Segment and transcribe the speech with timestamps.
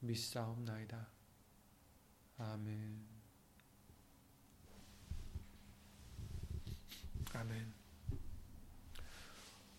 [0.00, 1.08] 믿사옵나이다.
[2.38, 3.06] 아멘.
[7.32, 7.72] 아멘.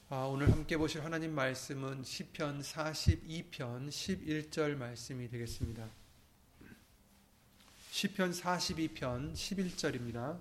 [0.10, 5.90] 아, 오늘 함께 보실 하나님 말씀은 시편 42편 11절 말씀이 되겠습니다.
[7.92, 10.40] 시편 42편 11절입니다.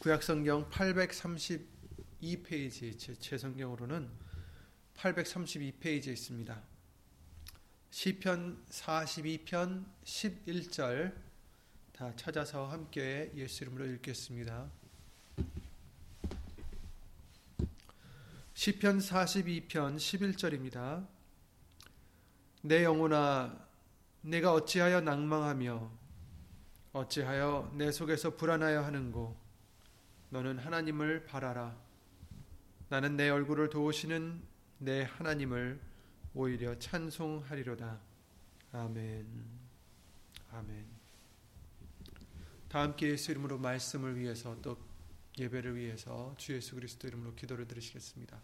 [0.00, 4.21] 구약성경 832페이지 제 성경으로는
[5.02, 6.62] 832페이지에 있습니다.
[7.90, 11.12] 시편 42편 11절
[11.92, 14.70] 다 찾아서 함께 예수 이름으로 읽겠습니다.
[18.54, 21.04] 시편 42편 11절입니다.
[22.62, 23.58] 내 영혼아
[24.20, 25.90] 내가 어찌하여 낭망하며
[26.92, 29.36] 어찌하여 내 속에서 불안하여 하는고
[30.30, 31.76] 너는 하나님을 바라라
[32.88, 34.51] 나는 내 얼굴을 도우시는
[34.82, 35.80] 내 하나님을
[36.34, 38.00] 오히려 찬송하리로다.
[38.72, 39.44] 아멘.
[40.50, 40.86] 아멘.
[42.68, 44.76] 다 함께 예수 이름으로 말씀을 위해서 또
[45.38, 48.40] 예배를 위해서 주 예수 그리스도 이름으로 기도를 드리시겠습니다.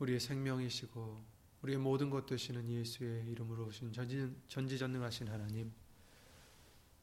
[0.00, 1.24] 우리의 생명이시고
[1.62, 5.72] 우리의 모든 것 되시는 예수의 이름으로 오신 전지, 전지전능하신 하나님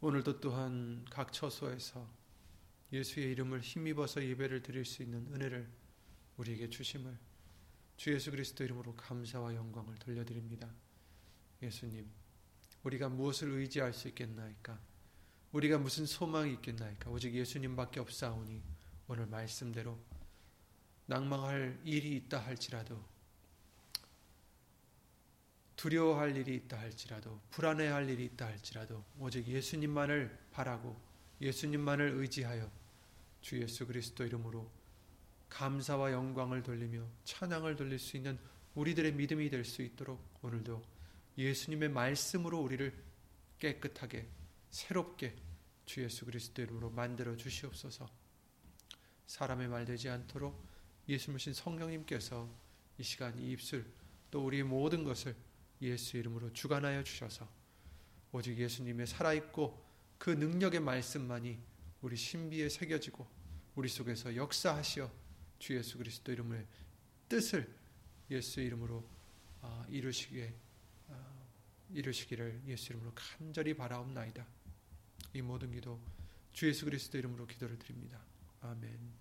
[0.01, 2.05] 오늘도 또한 각 처소에서
[2.91, 5.82] 예수의 이름을 힘입어서 예배를 드릴 수 있는 은혜를
[6.37, 7.17] 우리에게 주심을
[7.97, 10.69] 주 예수 그리스도 이름으로 감사와 영광을 돌려드립니다.
[11.61, 12.09] 예수님,
[12.83, 14.79] 우리가 무엇을 의지할 수 있겠나이까?
[15.51, 17.09] 우리가 무슨 소망이 있겠나이까?
[17.09, 18.61] 오직 예수님밖에 없사오니
[19.07, 19.97] 오늘 말씀대로
[21.05, 23.03] 낭망할 일이 있다 할지라도
[25.75, 30.99] 두려워할 일이 있다 할지라도 불안해할 일이 있다 할지라도 오직 예수님만을 바라고
[31.41, 32.71] 예수님만을 의지하여
[33.41, 34.69] 주 예수 그리스도 이름으로
[35.53, 38.39] 감사와 영광을 돌리며 찬양을 돌릴 수 있는
[38.73, 40.81] 우리들의 믿음이 될 수 있도록 오늘도
[41.37, 42.91] 예수님의 말씀으로 우리를
[43.59, 44.27] 깨끗하게
[44.71, 45.35] 새롭게
[45.85, 48.09] 주 예수 그리스도 이름으로 만들어 주시옵소서.
[49.27, 50.65] 사람의 말 되지 않도록
[51.07, 52.49] 예수님신 성령님께서
[52.97, 53.85] 이 시간 이 입술
[54.31, 55.35] 또 우리의 모든 것을
[55.81, 57.47] 예수 이름으로 주관하여 주셔서
[58.31, 59.83] 오직 예수님의 살아있고
[60.17, 61.59] 그 능력의 말씀만이
[62.01, 63.27] 우리 신비에 새겨지고
[63.75, 65.22] 우리 속에서 역사하시어
[65.63, 66.67] 주 예수 그리스도 이름의
[67.29, 67.73] 뜻을
[68.29, 69.09] 예수 이름으로
[69.61, 70.53] 아, 이루시기에
[71.07, 71.47] 아,
[71.89, 74.45] 이루시기를 예수 이름으로 간절히 바라옵나이다.
[75.35, 76.01] 이 모든 기도
[76.51, 78.19] 주 예수 그리스도 이름으로 기도를 드립니다.
[78.59, 79.13] 아멘.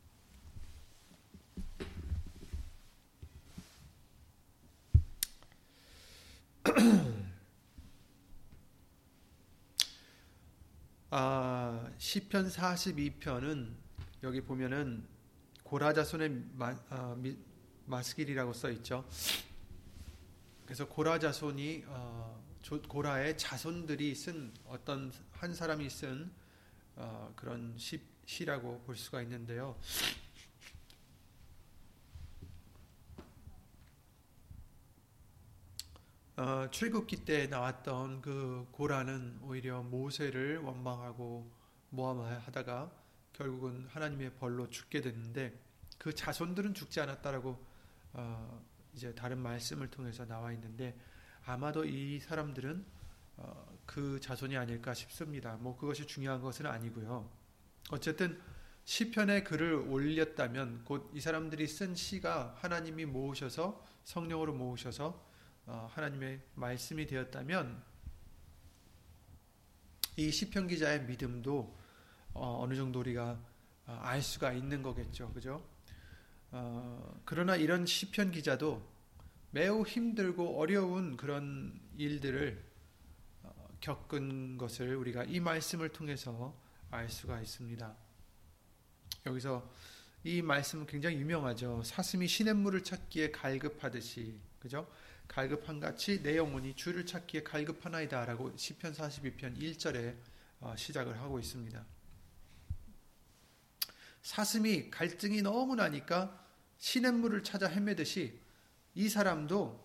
[11.10, 13.76] 아, 시편 42편은
[14.24, 15.11] 여기 보면은
[15.72, 17.16] 고라자손의 마, 아,
[17.86, 19.08] 마스길이라고 써 있죠.
[20.66, 22.44] 그래서 고라자손이 어,
[22.86, 26.30] 고라의 자손들이 쓴 어떤 한 사람이 쓴
[26.96, 29.74] 어, 그런 시, 시라고 볼 수가 있는데요.
[36.36, 41.50] 어, 출국기 때 나왔던 그 고라는 오히려 모세를 원망하고
[41.88, 43.01] 모함하다가
[43.32, 45.58] 결국은 하나님의 벌로 죽게 됐는데
[45.98, 47.64] 그 자손들은 죽지 않았다라고
[48.14, 48.64] 어
[48.94, 50.98] 이제 다른 말씀을 통해서 나와 있는데
[51.44, 52.84] 아마도 이 사람들은
[53.36, 55.56] 어 그 자손이 아닐까 싶습니다.
[55.56, 57.28] 뭐 그것이 중요한 것은 아니고요.
[57.90, 58.40] 어쨌든
[58.84, 65.24] 시편에 글을 올렸다면 곧 이 사람들이 쓴 시가 하나님이 모으셔서 성령으로 모으셔서
[65.66, 67.82] 어 하나님의 말씀이 되었다면
[70.16, 71.76] 이 시편 기자의 믿음도
[72.34, 73.38] 어, 느 정도 우리가
[73.86, 75.32] 어, 알 수가 있는 거겠죠.
[75.32, 75.62] 그죠?
[76.50, 78.82] 어, 그러나 이런 시편 기자도
[79.50, 82.62] 매우 힘들고 어려운 그런 일들을
[83.42, 86.54] 어, 겪은 것을 우리가 이 말씀을 통해서
[86.90, 87.94] 알 수가 있습니다.
[89.26, 89.70] 여기서
[90.24, 91.82] 이 말씀은 굉장히 유명하죠.
[91.84, 94.86] 사슴이 시냇물을 찾기에 갈급하듯이, 그죠?
[95.26, 100.16] 갈급한 같이 내 영혼이 주를 찾기에 갈급하나이다라고 시편 42편 1절에
[100.60, 101.84] 어, 시작을 하고 있습니다.
[104.22, 106.40] 사슴이 갈증이 너무 나니까
[106.78, 108.38] 시냇물을 찾아 헤매듯이
[108.94, 109.82] 이 사람도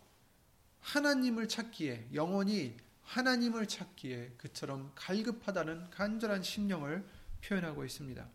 [0.80, 7.06] 하나님을 찾기에 영혼이 하나님을 찾기에 그처럼 갈급하다는 간절한 심령을
[7.44, 8.28] 표현하고 있습니다.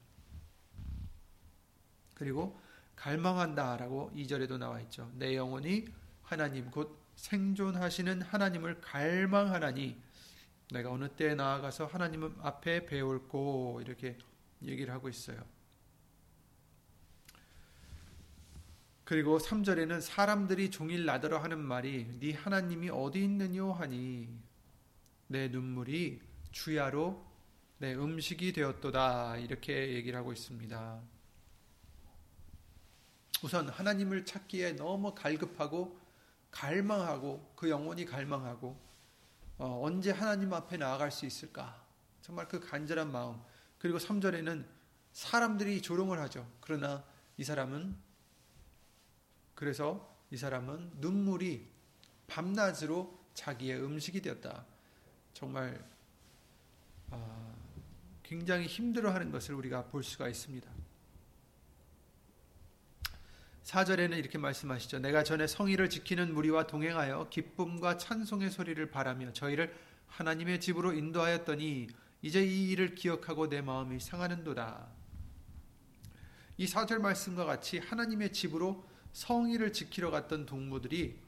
[2.14, 2.58] 그리고
[2.96, 5.10] 갈망한다라고 2절에도 나와 있죠.
[5.14, 5.86] 내 영혼이
[6.22, 10.00] 하나님 곧 생존하시는 하나님을 갈망하나니
[10.70, 14.16] 내가 어느 때에 나아가서 하나님 앞에 배울고 이렇게
[14.62, 15.44] 얘기를 하고 있어요.
[19.12, 24.26] 그리고 3절에는 사람들이 종일 나더러 하는 말이 네 하나님이 어디 있느뇨 하니
[25.26, 26.18] 내 눈물이
[26.50, 27.22] 주야로
[27.76, 31.02] 내 음식이 되었도다 이렇게 얘기를 하고 있습니다.
[33.42, 36.00] 우선 하나님을 찾기에 너무 갈급하고
[36.50, 38.80] 갈망하고 그 영혼이 갈망하고
[39.58, 41.84] 어, 언제 하나님 앞에 나아갈 수 있을까?
[42.22, 43.38] 정말 그 간절한 마음.
[43.78, 44.64] 그리고 3절에는
[45.12, 46.50] 사람들이 조롱을 하죠.
[46.62, 47.04] 그러나
[47.36, 48.10] 이 사람은
[49.62, 51.68] 그래서 이 사람은 눈물이
[52.26, 54.66] 밤낮으로 자기의 음식이 되었다.
[55.34, 55.88] 정말
[57.12, 57.54] 아,
[58.24, 60.68] 굉장히 힘들어하는 것을 우리가 볼 수가 있습니다.
[63.62, 64.98] 4절에는 이렇게 말씀하시죠.
[64.98, 69.72] 내가 전에 성의를 지키는 무리와 동행하여 기쁨과 찬송의 소리를 바라며 저희를
[70.08, 71.86] 하나님의 집으로 인도하였더니
[72.22, 74.88] 이제 이 일을 기억하고 내 마음이 상하는도다.
[76.56, 81.18] 이 4절 말씀과 같이 하나님의 집으로 성의를 지키러 갔던 동무들이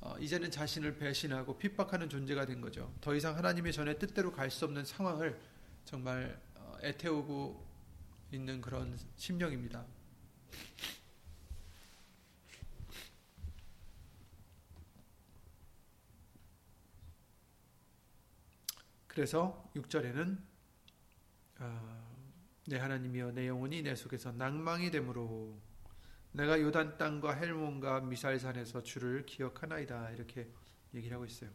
[0.00, 2.92] 어, 이제는 자신을 배신하고 핍박하는 존재가 된 거죠.
[3.00, 5.40] 더 이상 하나님의 전에 뜻대로 갈 수 없는 상황을
[5.84, 7.66] 정말 어, 애태우고
[8.32, 9.84] 있는 그런 심령입니다.
[19.06, 20.38] 그래서 6절에는
[21.60, 22.04] 어,
[22.66, 25.56] 내 하나님이여 내 영혼이 내 속에서 낭망이 되므로
[26.34, 30.50] 내가 요단 땅과 헬몬과 미살산에서 주를 기억하나이다 이렇게
[30.92, 31.48] 얘기를 하고 있어요.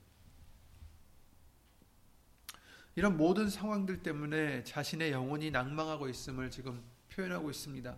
[2.95, 7.97] 이런 모든 상황들 때문에 자신의 영혼이 낭망하고 있음을 지금 표현하고 있습니다.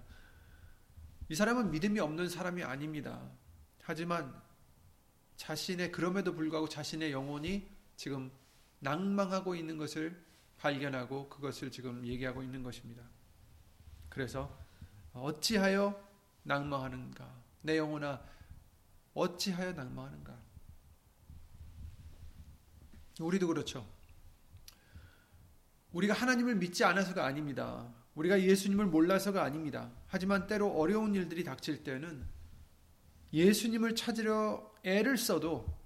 [1.30, 3.30] 이 사람은 믿음이 없는 사람이 아닙니다.
[3.84, 4.34] 하지만
[5.38, 8.32] 자신의 그럼에도 불구하고 자신의 영혼이 지금
[8.80, 10.20] 낭망하고 있는 것을
[10.58, 13.04] 발견하고 그것을 지금 얘기하고 있는 것입니다.
[14.10, 14.60] 그래서
[15.14, 16.11] 어찌하여
[16.44, 17.42] 낭망하는가?
[17.62, 18.22] 내 영혼아
[19.14, 20.38] 어찌하여 낭망하는가?
[23.20, 23.88] 우리도 그렇죠.
[25.92, 27.94] 우리가 하나님을 믿지 않아서가 아닙니다.
[28.16, 29.92] 우리가 예수님을 몰라서가 아닙니다.
[30.08, 32.26] 하지만 때로 어려운 일들이 닥칠 때는
[33.34, 35.78] 예수님을 찾으려 애를 써도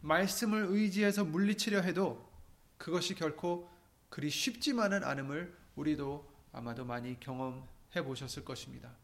[0.00, 2.30] 말씀을 의지해서 물리치려 해도
[2.76, 3.70] 그것이 결코
[4.08, 8.94] 그리 쉽지만은 않음을 우리도 아마도 많이 경험해 보셨을 것입니다.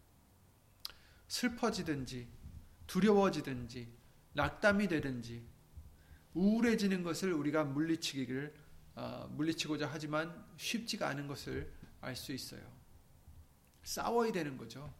[1.33, 2.29] 슬퍼지든지
[2.87, 3.91] 두려워지든지
[4.35, 5.43] 낙담이 되든지
[6.35, 8.55] 우울해지는 것을 우리가 물리치기를
[8.97, 12.61] 어, 물리치고자 하지만 쉽지가 않은 것을 알 수 있어요.
[13.83, 14.93] 싸워야 되는 거죠.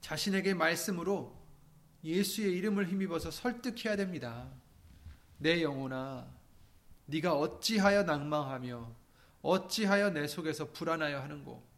[0.00, 1.38] 자신에게 말씀으로
[2.02, 4.50] 예수의 이름을 힘입어서 설득해야 됩니다.
[5.36, 6.26] 내 영혼아,
[7.06, 8.96] 네가 어찌하여 낭망하며
[9.42, 11.73] 어찌하여 내 속에서 불안하여 하는고?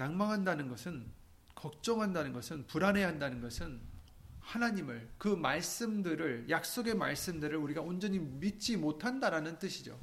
[0.00, 1.12] 낭망한다는 것은
[1.54, 3.82] 걱정한다는 것은 불안해한다는 것은
[4.40, 10.00] 하나님을 그 말씀들을 약속의 말씀들을 우리가 온전히 믿지 못한다라는 뜻이죠.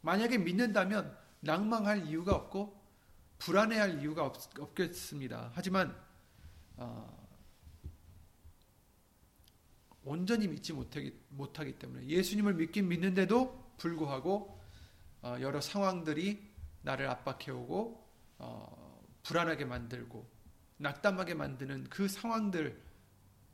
[0.00, 2.84] 만약에 믿는다면 낭망할 이유가 없고
[3.38, 5.96] 불안해할 이유가 없, 겠습니다 하지만
[6.76, 7.28] 어,
[10.02, 14.60] 온전히 믿지 못하기, 못하기 때문에 예수님을 믿긴 믿는데도 불구하고
[15.22, 16.44] 어, 여러 상황들이
[16.82, 18.05] 나를 압박해오고
[18.38, 20.28] 어, 불안하게 만들고
[20.78, 22.80] 낙담하게 만드는 그 상황들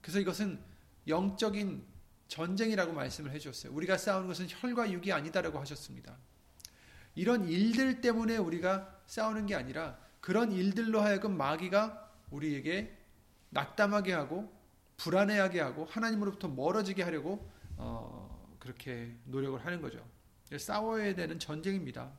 [0.01, 0.61] 그래서 이것은
[1.07, 1.85] 영적인
[2.29, 3.73] 전쟁이라고 말씀을 해주셨어요.
[3.73, 6.17] 우리가 싸우는 것은 혈과 육이 아니다라고 하셨습니다.
[7.15, 12.99] 이런 일들 때문에 우리가 싸우는 게 아니라 그런 일들로 하여금 마귀가 우리에게
[13.51, 14.53] 낙담하게 하고
[14.97, 20.03] 불안해하게 하고 하나님으로부터 멀어지게 하려고 어, 그렇게 노력을 하는 거죠.
[20.57, 22.13] 싸워야 되는 전쟁입니다.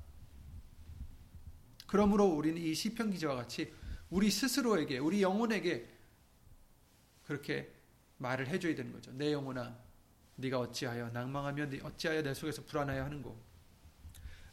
[1.94, 3.72] 그러므로 우리는 이 시편 기자와 같이
[4.10, 5.88] 우리 스스로에게 우리 영혼에게
[7.24, 7.72] 그렇게
[8.18, 9.12] 말을 해줘야 되는 거죠.
[9.12, 9.78] 내 영혼아,
[10.38, 13.40] 네가 어찌하여 낭망하며 어찌하여 내 속에서 불안하여 하는고.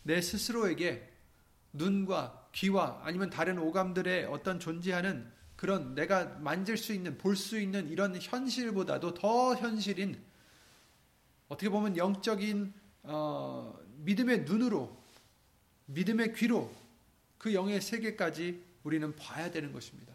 [0.03, 1.11] 내 스스로에게
[1.73, 7.89] 눈과 귀와 아니면 다른 오감들의 어떤 존재하는 그런 내가 만질 수 있는 볼 수 있는
[7.89, 10.23] 이런 현실보다도 더 현실인
[11.49, 15.03] 어떻게 보면 영적인 어, 믿음의 눈으로
[15.87, 16.71] 믿음의 귀로
[17.41, 20.15] 그 영의 세계까지 우리는 봐야 되는 것입니다.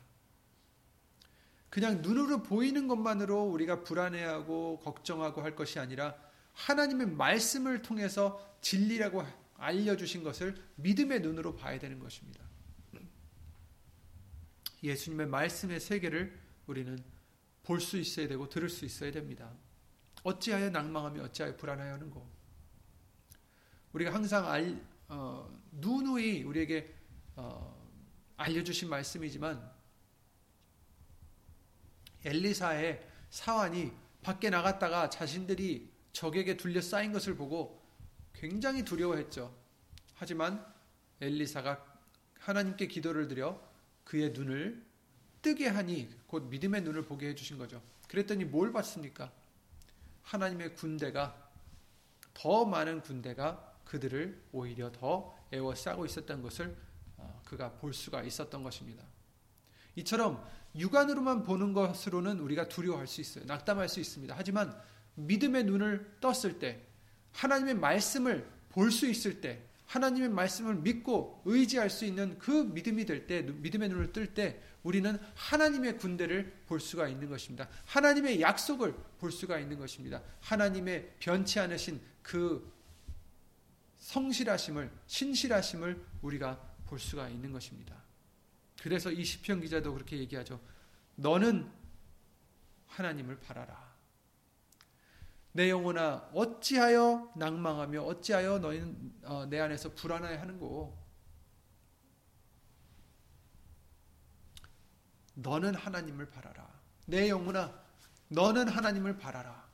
[1.72, 6.16] 그냥 눈으로 보이는 것만으로 우리가 불안해하고 걱정하고 할 것이 아니라
[6.54, 12.46] 하나님의 말씀을 통해서 진리라고 알려주신 것을 믿음의 눈으로 봐야 되는 것입니다.
[14.84, 17.04] 예수님의 말씀의 세계를 우리는
[17.64, 19.52] 볼 수 있어야 되고 들을 수 있어야 됩니다.
[20.22, 22.30] 어찌하여 낭망하며 어찌하여 불안하여 하는고.
[23.94, 26.94] 우리가 항상 알, 어, 누누이 우리에게
[27.36, 27.76] 어,
[28.38, 29.72] 알려주신 말씀이지만
[32.24, 37.84] 엘리사의 사환이 밖에 나갔다가 자신들이 적에게 둘러싸인 것을 보고
[38.34, 39.56] 굉장히 두려워했죠.
[40.16, 40.66] 하지만
[41.22, 41.86] 엘리사가
[42.40, 43.62] 하나님께 기도를 드려
[44.04, 44.84] 그의 눈을
[45.42, 47.82] 뜨게 하니 곧 믿음의 눈을 보게 해주신 거죠.
[48.08, 49.32] 그랬더니 뭘 봤습니까?
[50.24, 51.52] 하나님의 군대가
[52.34, 56.85] 더 많은 군대가 그들을 오히려 더 애워싸고 있었던 것을 어,
[57.46, 59.04] 그가 볼 수가 있었던 것입니다.
[59.96, 63.46] 이처럼 육안으로만 보는 것으로는 우리가 두려워할 수 있어요.
[63.46, 64.36] 낙담할 수 있습니다.
[64.38, 64.76] 하지만
[65.16, 66.82] 믿음의 눈을 떴을 때,
[67.32, 73.28] 하나님의 말씀을 볼 수 있을 때, 하나님의 말씀을 믿고 의지할 수 있는 그 믿음이 될
[73.28, 77.70] 때, 믿음의 눈을 뜰 때, 우리는 하나님의 군대를 볼 수가 있는 것입니다.
[77.86, 80.22] 하나님의 약속을 볼 수가 있는 것입니다.
[80.42, 82.72] 하나님의 변치 않으신 그
[84.00, 87.96] 성실하심을, 신실하심을 우리가 볼 수가 있는 것입니다.
[88.82, 90.60] 그래서 이 시편 기자도 그렇게 얘기하죠.
[91.16, 91.72] 너는
[92.88, 93.96] 하나님을 바라라.
[95.52, 101.02] 내 영혼아 어찌하여 낭망하며 어찌하여 너희는 어, 내 안에서 불안해 하는고
[105.36, 106.68] 너는 하나님을 바라라.
[107.06, 107.74] 내 영혼아
[108.28, 109.66] 너는 하나님을 바라라.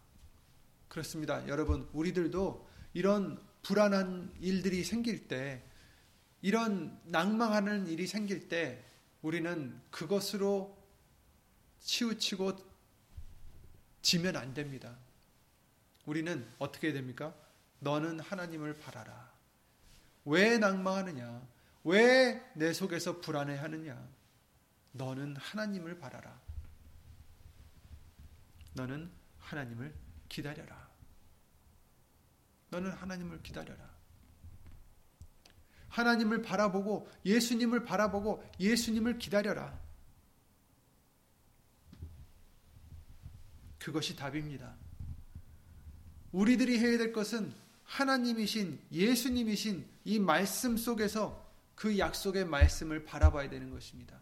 [0.87, 1.47] 그렇습니다.
[1.47, 5.63] 여러분 우리들도 이런 불안한 일들이 생길 때
[6.41, 8.83] 이런 낭망하는 일이 생길 때
[9.21, 10.77] 우리는 그것으로
[11.79, 12.57] 치우치고
[14.01, 14.97] 지면 안 됩니다.
[16.05, 17.35] 우리는 어떻게 됩니까?
[17.79, 19.31] 너는 하나님을 바라라.
[20.25, 21.47] 왜 낭망하느냐?
[21.83, 24.09] 왜 내 속에서 불안해하느냐?
[24.93, 26.39] 너는 하나님을 바라라.
[28.73, 29.93] 너는 하나님을
[30.29, 30.89] 기다려라.
[32.69, 33.90] 너는 하나님을 기다려라.
[35.91, 39.79] 하나님을 바라보고 예수님을 바라보고 예수님을 기다려라.
[43.77, 44.75] 그것이 답입니다.
[46.31, 54.17] 우리들이 해야 될 것은 하나님이신 예수님이신 이 말씀 속에서 그 약속의 말씀을 바라봐야 되는 것입니다.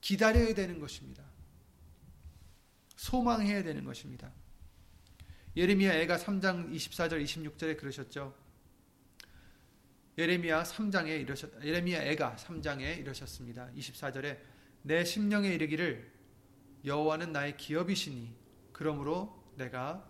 [0.00, 1.22] 기다려야 되는 것입니다.
[2.96, 4.32] 소망해야 되는 것입니다.
[5.56, 8.34] 예레미야 애가 3장 24절 26절에 그러셨죠.
[10.18, 13.70] 예레미야 3장에 이러셨 예레미야 애가 3장에 이러셨습니다.
[13.76, 14.38] 24절에
[14.82, 16.10] 내 심령에 이르기를
[16.84, 18.34] 여호와는 나의 기업이시니
[18.72, 20.06] 그러므로 내가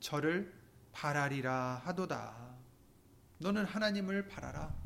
[0.00, 0.52] 저를
[0.92, 2.56] 바라리라 하도다.
[3.38, 4.76] 너는 하나님을 바라라.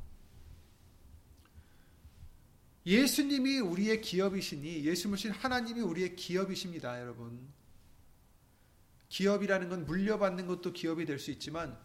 [2.84, 7.52] 예수님이 우리의 기업이시니 예수님이신 하나님이 우리의 기업이십니다, 여러분.
[9.08, 11.78] 기업이라는 건 물려받는 것도 기업이 될 수 있지만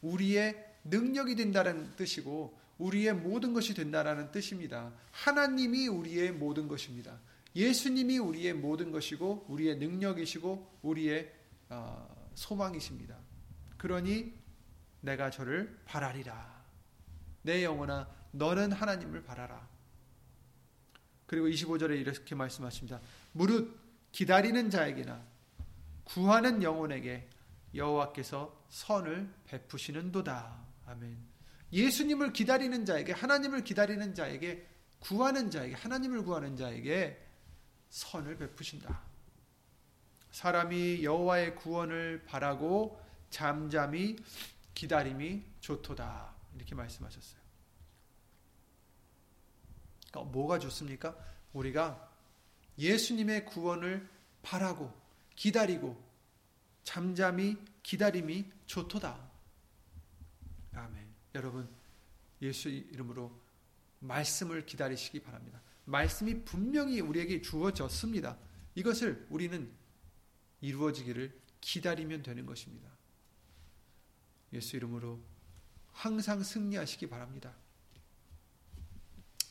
[0.00, 4.92] 우리의 능력이 된다는 뜻이고 우리의 모든 것이 된다라는 뜻입니다.
[5.12, 7.18] 하나님이 우리의 모든 것입니다.
[7.54, 11.32] 예수님이 우리의 모든 것이고 우리의 능력이시고 우리의
[11.68, 13.16] 어, 소망이십니다.
[13.76, 14.32] 그러니
[15.00, 16.64] 내가 저를 바라리라.
[17.42, 19.68] 내 영혼아 너는 하나님을 바라라.
[21.26, 23.00] 그리고 25절에 이렇게 말씀하십니다.
[23.32, 23.78] 무릇
[24.12, 25.22] 기다리는 자에게나
[26.04, 27.28] 구하는 영혼에게
[27.74, 30.69] 여호와께서 선을 베푸시는도다.
[30.90, 31.16] 아멘.
[31.72, 34.66] 예수님을 기다리는 자에게 하나님을 기다리는 자에게
[34.98, 37.24] 구하는 자에게 하나님을 구하는 자에게
[37.90, 39.00] 선을 베푸신다.
[40.32, 44.16] 사람이 여호와의 구원을 바라고 잠잠히
[44.74, 46.34] 기다림이 좋도다.
[46.56, 47.40] 이렇게 말씀하셨어요.
[50.10, 51.16] 그러니까 뭐가 좋습니까?
[51.52, 52.10] 우리가
[52.78, 54.08] 예수님의 구원을
[54.42, 54.92] 바라고
[55.36, 56.02] 기다리고
[56.82, 59.29] 잠잠히 기다림이 좋도다.
[60.74, 61.08] 아멘.
[61.34, 61.68] 여러분
[62.42, 63.30] 예수 이름으로
[64.00, 65.60] 말씀을 기다리시기 바랍니다.
[65.84, 68.38] 말씀이 분명히 우리에게 주어졌습니다.
[68.74, 69.70] 이것을 우리는
[70.60, 72.88] 이루어지기를 기다리면 되는 것입니다.
[74.52, 75.20] 예수 이름으로
[75.92, 77.54] 항상 승리하시기 바랍니다.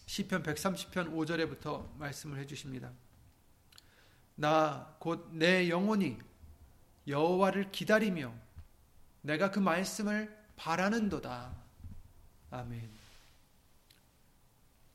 [0.06, 2.92] 시편 130편 5절에부터 말씀을 해 주십니다.
[4.36, 6.18] 나 곧 내 영혼이
[7.08, 8.34] 여호와를 기다리며
[9.22, 11.56] 내가 그 말씀을 바라는도다.
[12.52, 12.90] 아멘.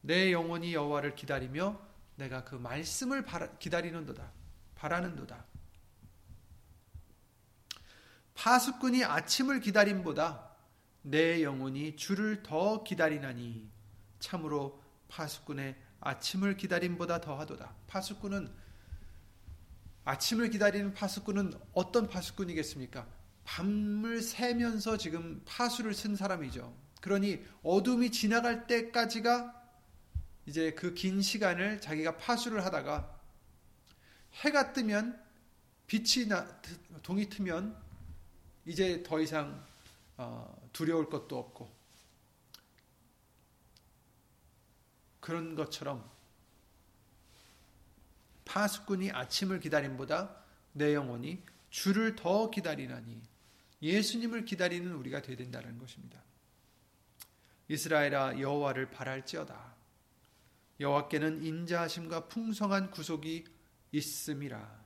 [0.02, 1.80] 내 영혼이 여호와를 기다리며
[2.16, 4.30] 내가 그 말씀을 바라, 기다리는도다.
[4.74, 5.42] 바라는도다.
[8.34, 10.50] 파수꾼이 아침을 기다림보다
[11.00, 13.66] 내 영혼이 주를 더 기다리나니
[14.18, 17.74] 참으로 파수꾼의 아침을 기다림보다 더하도다.
[17.86, 18.52] 파수꾼은
[20.04, 23.23] 아침을 기다리는 파수꾼은 어떤 파수꾼이겠습니까?
[23.44, 26.74] 밤을 새면서 지금 파수를 쓴 사람이죠.
[27.00, 29.62] 그러니 어둠이 지나갈 때까지가
[30.46, 33.20] 이제 그 긴 시간을 자기가 파수를 하다가
[34.34, 35.22] 해가 뜨면
[35.86, 36.60] 빛이 나,
[37.02, 37.76] 동이 트면
[38.66, 39.64] 이제 더 이상
[40.16, 41.74] 어, 두려울 것도 없고
[45.20, 46.10] 그런 것처럼
[48.44, 50.36] 파수꾼이 아침을 기다림보다
[50.72, 53.33] 내 영혼이 주를 더 기다리나니
[53.84, 56.22] 예수님을 기다리는 우리가 되야 된다는 것입니다.
[57.68, 59.74] 이스라엘아 여호와를 바랄지어다.
[60.80, 63.44] 여호와께는 인자하심과 풍성한 구속이
[63.92, 64.84] 있음이라.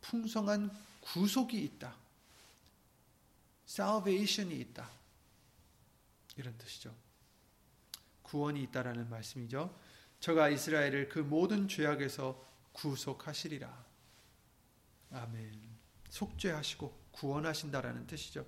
[0.00, 0.70] 풍성한
[1.02, 1.94] 구속이 있다.
[3.68, 4.90] salvation이 있다.
[6.36, 6.94] 이런 뜻이죠.
[8.22, 9.78] 구원이 있다라는 말씀이죠.
[10.20, 13.84] 저가 이스라엘을 그 모든 죄악에서 구속하시리라.
[15.10, 15.60] 아멘.
[16.08, 18.46] 속죄하시고 구원하신다라는 뜻이죠.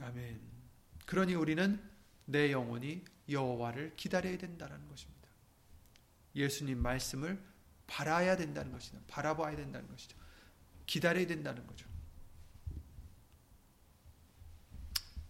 [0.00, 0.40] 아멘.
[1.06, 1.82] 그러니 우리는
[2.26, 5.28] 내 영혼이 여호와를 기다려야 된다는 것입니다.
[6.34, 7.42] 예수님 말씀을
[7.86, 9.00] 바라야 된다는 것이다.
[9.08, 10.16] 바라봐야 된다는 것이죠.
[10.86, 11.88] 기다려야 된다는 거죠.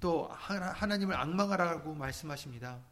[0.01, 2.85] 또 하나님을 악망하라고 말씀하십니다.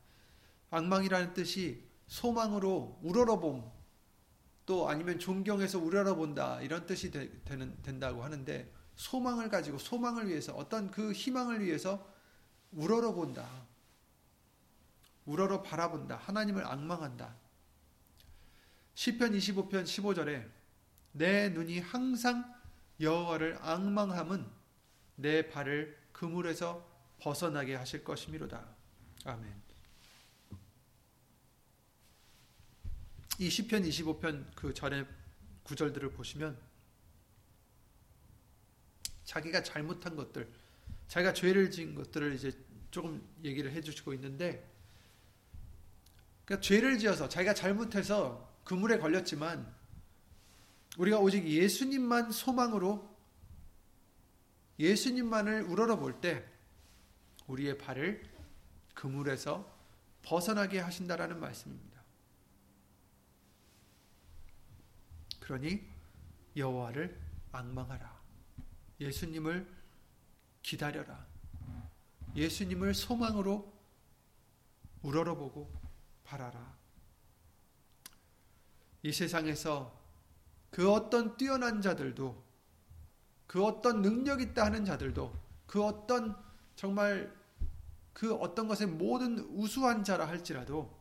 [0.71, 3.71] 악망이라는 뜻이 소망으로 우러러봄
[4.67, 10.91] 또 아니면 존경해서 우러러본다 이런 뜻이 되, 는 된다고 하는데 소망을 가지고 소망을 위해서 어떤
[10.91, 12.13] 그 희망을 위해서
[12.73, 13.49] 우러러본다.
[15.27, 16.17] 우러러 바라본다.
[16.17, 17.35] 하나님을 악망한다.
[18.95, 20.49] 시편 25편 15절에
[21.13, 22.53] 내 눈이 항상
[23.01, 24.47] 여호와를 악망함은
[25.17, 26.87] 내 발을 그물에서
[27.19, 28.65] 벗어나게 하실 것이미로다.
[29.25, 29.64] 아멘.
[33.39, 35.05] 이 시편 25편 그 전에
[35.65, 36.57] 구절들을 보시면
[39.25, 40.49] 자기가 잘못한 것들,
[41.09, 42.53] 자기가 죄를 지은 것들을 이제
[42.91, 44.71] 조금 얘기를 해 주시고 있는데,
[46.45, 49.75] 그러니까 죄를 지어서 자기가 잘못해서 그물에 걸렸지만
[50.99, 53.15] 우리가 오직 예수님만 소망으로
[54.79, 56.45] 예수님만을 우러러 볼 때
[57.47, 58.23] 우리의 발을
[58.95, 59.71] 그물에서
[60.23, 61.94] 벗어나게 하신다라는 말씀입니다.
[65.45, 65.87] 그러니
[66.57, 67.21] 여호와를
[67.53, 68.19] 악망하라.
[68.99, 69.71] 예수님을
[70.63, 71.27] 기다려라.
[72.35, 73.71] 예수님을 소망으로
[75.03, 75.71] 우러러보고
[76.25, 76.75] 바라라.
[79.03, 80.03] 이 세상에서
[80.71, 82.43] 그 어떤 뛰어난 자들도
[83.47, 86.43] 그 어떤 능력 있다 하는 자들도 그 어떤
[86.75, 87.31] 정말
[88.15, 90.99] 그 어떤 것에 모든 우수한 자라 할지라도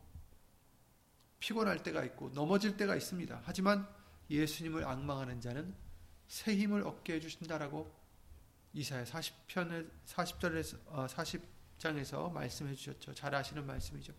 [1.38, 3.40] 피곤할 때가 있고 넘어질 때가 있습니다.
[3.44, 3.88] 하지만
[4.30, 5.74] 예수님을 악망하는 자는
[6.28, 7.92] 새 힘을 얻게 해주신다라고
[8.72, 11.08] 이사야 40편에 40절에서
[11.78, 13.14] 40장에서 말씀해 주셨죠.
[13.14, 14.12] 잘 아시는 말씀이죠.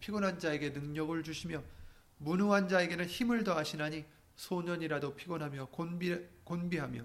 [0.00, 1.62] 피곤한 자에게 능력을 주시며
[2.18, 4.04] 무능한 자에게는 힘을 더하시나니
[4.36, 7.04] 소년이라도 피곤하며 곤비, 곤비하며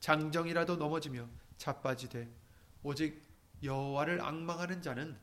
[0.00, 2.30] 장정이라도 넘어지며 자빠지되
[2.82, 3.22] 오직
[3.62, 5.18] 여호와를 악망하는 자는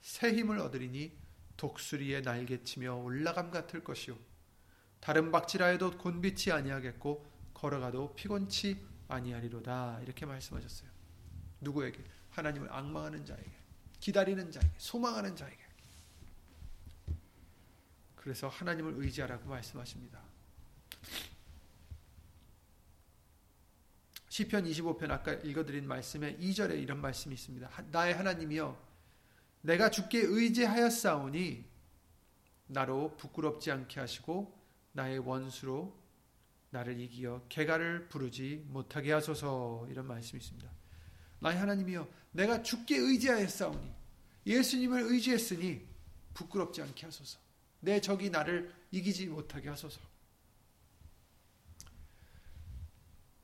[0.00, 1.16] 새 힘을 얻으리니
[1.56, 4.16] 독수리의 날개치며 올라감 같을 것이요
[5.02, 10.88] 다른 박지라 해도 곤비치 아니하겠고 걸어가도 피곤치 아니하리로다 이렇게 말씀하셨어요.
[11.60, 11.98] 누구에게?
[12.30, 13.50] 하나님을 악망하는 자에게,
[13.98, 15.58] 기다리는 자에게, 소망하는 자에게.
[18.14, 20.22] 그래서 하나님을 의지하라고 말씀하십니다.
[24.28, 27.68] 시편 25편 아까 읽어드린 말씀에 2절에 이런 말씀이 있습니다.
[27.90, 28.80] 나의 하나님이여
[29.62, 31.64] 내가 주께 의지하였사오니
[32.68, 34.61] 나로 부끄럽지 않게 하시고
[34.92, 36.00] 나의 원수로
[36.70, 40.70] 나를 이기어 개가를 부르지 못하게 하소서 이런 말씀이 있습니다.
[41.40, 43.94] 나의 하나님이여 내가 주께 의지하였사오니
[44.46, 45.86] 예수님을 의지했으니
[46.34, 47.38] 부끄럽지 않게 하소서.
[47.80, 50.00] 내 적이 나를 이기지 못하게 하소서.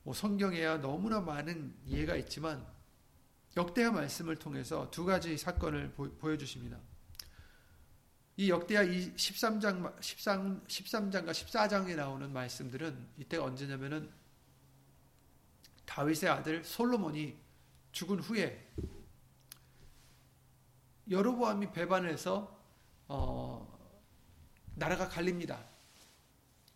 [0.03, 2.67] 뭐 성경에야 너무나 많은 예가 있지만
[3.59, 6.79] 역대하 말씀을 통해서 두 가지 사건을 보, 여주십니다
[8.39, 14.09] 이 역대하 13장, 13, 13장과 14장에 나오는 말씀들은 이때가 언제냐면은
[15.85, 17.37] 다윗의 아들 솔로몬이
[17.91, 18.73] 죽은 후에
[21.11, 22.57] 여로보암이 배반해서
[23.09, 23.77] 어,
[24.77, 25.67] 나라가 갈립니다.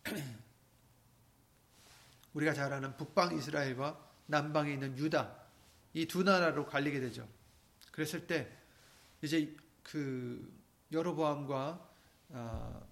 [2.33, 5.33] 우리가 잘 아는 북방 이스라엘과 남방에 있는 유다
[5.93, 7.25] 이 두 나라로 갈리게 되죠.
[7.93, 8.51] 그랬을 때
[9.21, 10.61] 이제 그
[10.93, 11.89] 여로보암과
[12.29, 12.87] 어,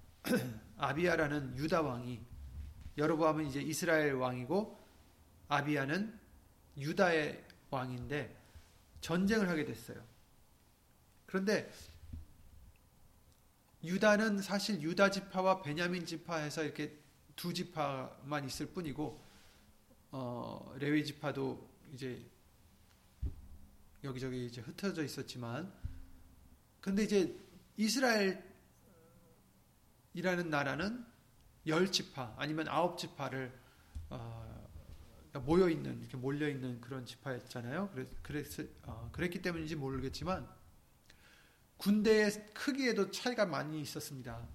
[0.78, 2.20] 아비야라는 유다 왕이
[2.98, 4.78] 여로보암은 이제 이스라엘 왕이고
[5.48, 6.20] 아비야는
[6.78, 8.38] 유다의 왕인데
[9.00, 10.04] 전쟁을 하게 됐어요.
[11.26, 11.72] 그런데
[13.84, 17.00] 유다는 사실 유다 지파와 베냐민 지파에서 이렇게
[17.36, 19.24] 두 지파만 있을 뿐이고
[20.12, 22.24] 어, 레위 지파도 이제
[24.04, 25.72] 여기저기 이제 흩어져 있었지만
[26.80, 27.36] 근데 이제
[27.78, 28.42] 이스라엘이라는
[30.50, 31.06] 나라는
[31.68, 33.52] 열 지파 아니면 아홉 지파를
[34.10, 34.52] 어,
[35.46, 37.94] 모여 있는 이렇게 몰려 있는 그런 지파였잖아요.
[38.22, 38.48] 그랬,
[38.84, 40.48] 어, 그랬기 때문인지 모르겠지만
[41.78, 44.48] 군대의 크기에도 차이가 많이 있었습니다.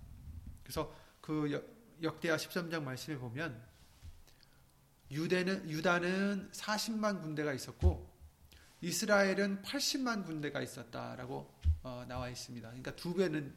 [0.63, 1.51] 그래서 그
[2.03, 3.65] 역대하 13장 말씀에 보면
[5.11, 8.15] 유대는 유다는 40만 군대가 있었고
[8.81, 11.53] 이스라엘은 80만 군대가 있었다라고
[11.87, 12.67] 어, 나와 있습니다.
[12.67, 13.55] 그러니까 두 배는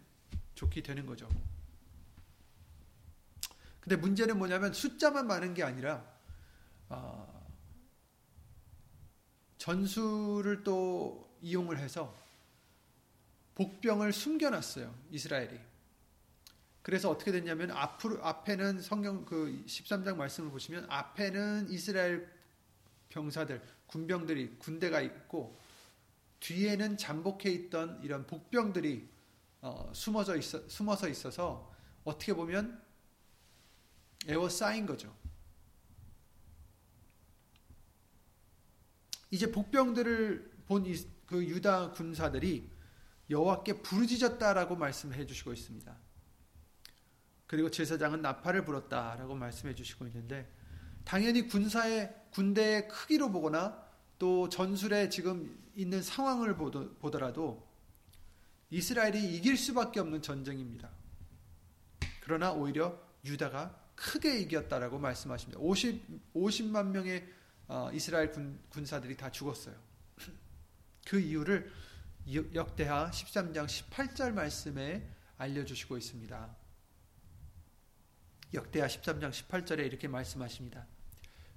[0.54, 1.28] 좋게 되는 거죠.
[3.80, 6.06] 근데 문제는 뭐냐면 숫자만 많은 게 아니라
[6.90, 7.50] 어,
[9.58, 12.16] 전술을 또 이용을 해서
[13.56, 14.94] 복병을 숨겨놨어요.
[15.10, 15.60] 이스라엘이.
[16.84, 22.32] 그래서 어떻게 됐냐면 앞으로 앞에는 성경 그 13장 말씀을 보시면 앞에는 이스라엘
[23.10, 25.58] 병사들, 군병들이 군대가 있고
[26.40, 29.10] 뒤에는 잠복해 있던 이런 복병들이
[29.62, 31.74] 어, 숨어져 있어 숨어서 있어서
[32.04, 32.82] 어떻게 보면
[34.28, 35.16] 에워싸인 거죠.
[39.32, 40.86] 이제 복병들을 본
[41.30, 42.68] 그 유다 군사들이
[43.30, 45.96] 여호와께 부르짖었다라고 말씀해 주시고 있습니다.
[47.46, 50.52] 그리고 제사장은 나팔을 불었다라고 말씀해 주시고 있는데
[51.04, 53.80] 당연히 군사의 군대의 크기로 보거나
[54.20, 57.68] 또 전술에 지금 있는 상황을 보더라도
[58.70, 60.90] 이스라엘이 이길 수밖에 없는 전쟁입니다.
[62.20, 65.60] 그러나 오히려 유다가 크게 이겼다라고 말씀하십니다.
[65.60, 67.28] 50, 50만 명의
[67.68, 69.76] 어, 이스라엘 군, 군사들이 다 죽었어요.
[71.08, 71.72] 그 이유를
[72.54, 76.56] 역대하 13장 18절 말씀에 알려주시고 있습니다.
[78.54, 80.86] 역대하 13장 18절에 이렇게 말씀하십니다.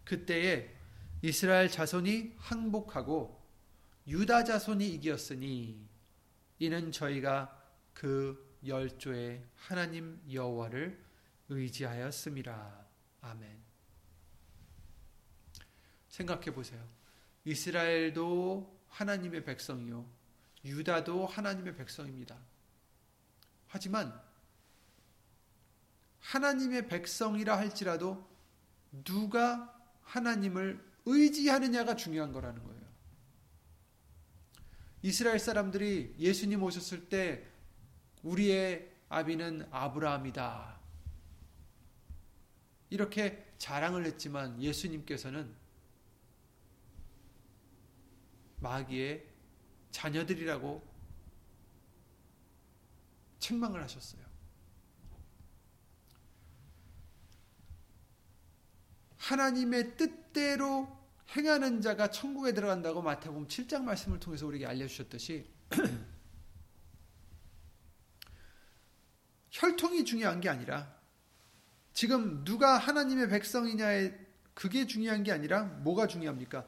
[0.05, 0.82] 그때에
[1.23, 3.41] 이스라엘 자손이 항복하고
[4.09, 5.89] 유다 자손이 이겼으니
[6.59, 7.63] 이는 저희가
[7.95, 11.01] 그 열조의 하나님 여호와를
[11.49, 12.87] 의지하였습니다.
[13.21, 13.63] 아멘.
[16.09, 16.85] 생각해 보세요.
[17.45, 20.05] 이스라엘도 하나님의 백성이요.
[20.65, 22.37] 유다도 하나님의 백성입니다.
[23.69, 24.21] 하지만
[26.21, 28.29] 하나님의 백성이라 할지라도
[29.05, 32.83] 누가 하나님을 의지하느냐가 중요한 거라는 거예요.
[35.03, 37.47] 이스라엘 사람들이 예수님 오셨을 때
[38.23, 40.81] 우리의 아비는 아브라함이다.
[42.91, 45.53] 이렇게 자랑을 했지만 예수님께서는
[48.61, 49.27] 마귀의
[49.91, 50.87] 자녀들이라고
[53.41, 54.32] 책망을 하셨어요.
[59.23, 60.89] 하나님의 뜻대로
[61.37, 65.49] 행하는 자가 천국에 들어간다고 마태복음 7장 말씀을 통해서 우리에게 알려주셨듯이
[69.51, 70.93] 혈통이 중요한 게 아니라
[71.93, 74.13] 지금 누가 하나님의 백성이냐에
[74.55, 76.67] 그게 중요한 게 아니라 뭐가 중요합니까?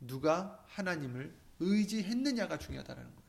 [0.00, 3.24] 누가 하나님을 의지했느냐가 중요하다는 거예요.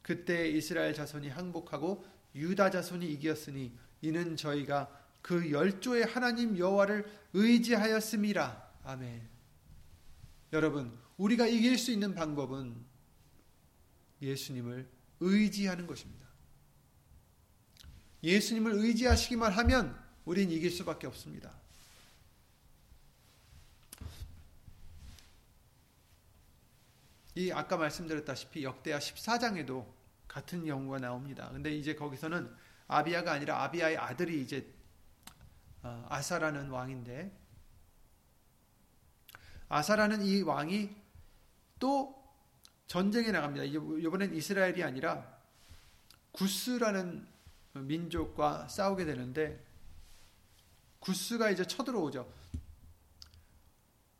[0.00, 8.74] 그때 이스라엘 자손이 항복하고 유다 자손이 이겼으니 이는 저희가 그 열조의 하나님 여호와를 의지하였음이라.
[8.84, 9.28] 아멘.
[10.52, 12.76] 여러분, 우리가 이길 수 있는 방법은
[14.22, 16.28] 예수님을 의지하는 것입니다.
[18.22, 21.52] 예수님을 의지하시기만 하면 우린 이길 수밖에 없습니다.
[27.34, 29.92] 이 아까 말씀드렸다시피 역대하 14장에도
[30.28, 31.50] 같은 경우가 나옵니다.
[31.50, 32.48] 근데 이제 거기서는
[32.86, 34.75] 아비야가 아니라 아비야의 아들이 이제 어,
[36.08, 37.32] 아사라는 왕인데
[39.68, 40.94] 아사라는 이 왕이
[41.78, 42.14] 또
[42.86, 43.64] 전쟁에 나갑니다.
[43.64, 45.36] 이번엔 이스라엘이 아니라
[46.32, 47.26] 구스라는
[47.72, 49.64] 민족과 싸우게 되는데
[51.00, 52.32] 구스가 이제 쳐들어오죠.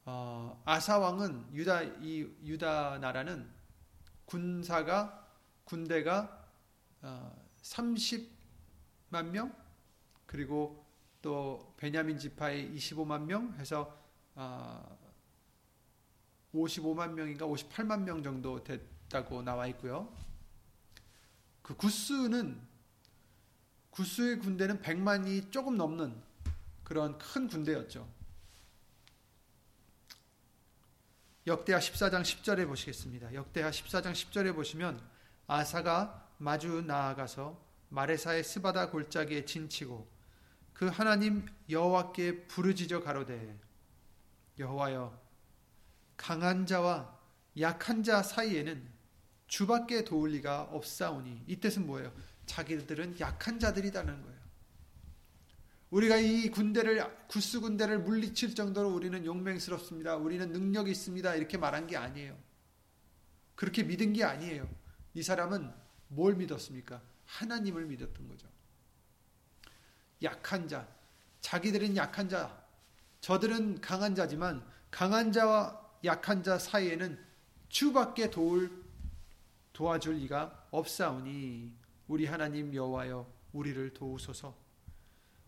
[0.05, 3.48] 어, 아사 왕은 유다 이 유다 나라는
[4.24, 5.26] 군사가
[5.64, 6.48] 군대가
[7.02, 9.55] 어, 30만 명
[10.26, 10.86] 그리고
[11.27, 13.99] 또 베냐민 지파의 25만 명 해서
[14.37, 14.97] 어,
[16.55, 20.17] 55만 명인가 58만 명 정도 됐다고 나와 있고요.
[21.62, 22.62] 그 구스는
[23.91, 26.15] 구스의 군대는 100만이 조금 넘는
[26.85, 28.09] 그런 큰 군대였죠.
[31.49, 33.35] 역대하 14장 10절에 보시겠습니다.
[33.35, 35.03] 역대하 14장 10절에 보시면
[35.49, 40.15] 아사가 마주 나아가서 마레사의 스바다 골짜기에 진치고
[40.77, 43.59] 그 하나님 여호와께 부르짖어 가로되
[44.59, 45.19] 여호와여
[46.19, 47.19] 강한 자와
[47.59, 48.87] 약한 자 사이에는
[49.47, 52.12] 주밖에 도울 리가 없사오니 이 뜻은 뭐예요?
[52.45, 54.37] 자기들은 약한 자들이라는 거예요.
[55.89, 60.17] 우리가 이 군대를 구스 군대를 물리칠 정도로 우리는 용맹스럽습니다.
[60.17, 61.37] 우리는 능력이 있습니다.
[61.37, 62.37] 이렇게 말한 게 아니에요.
[63.55, 64.69] 그렇게 믿은 게 아니에요.
[65.15, 65.73] 이 사람은
[66.09, 67.01] 뭘 믿었습니까?
[67.25, 68.56] 하나님을 믿었던 거죠.
[70.22, 70.88] 약한 자,
[71.40, 72.64] 자기들은 약한 자,
[73.20, 77.18] 저들은 강한 자지만 강한 자와 약한 자 사이에는
[77.68, 78.85] 주밖에 도울
[79.72, 81.72] 도와줄 리가 없사오니
[82.09, 84.57] 우리 하나님 여호와여 우리를 도우소서.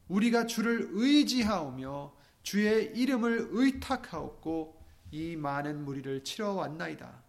[0.08, 7.22] 우리가 주를 의지하오며 주의 이름을 의탁하옵고 이 많은 무리를 치러 왔나이다.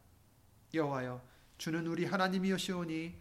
[0.73, 1.21] 여호와여
[1.57, 3.15] 주는 우리 하나님이시오니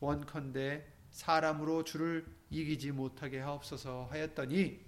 [0.00, 4.84] 원컨대 사람으로 주를 이기지 못하게 하옵소서 하였더니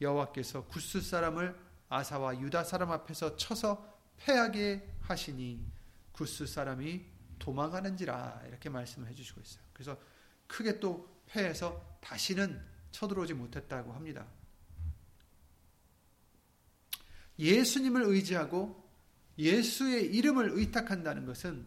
[0.00, 1.58] 여호와께서 구스 사람을
[1.88, 5.64] 아사와 유다 사람 앞에서 쳐서 패하게 하시니
[6.12, 7.04] 구스 사람이
[7.38, 9.62] 도망가는지라 이렇게 말씀을 해주시고 있어요.
[9.72, 9.98] 그래서
[10.46, 14.26] 크게 또 패해서 다시는 쳐들어오지 못했다고 합니다.
[17.38, 18.88] 예수님을 의지하고
[19.38, 21.64] 예수의 이름을 의탁한다는 것은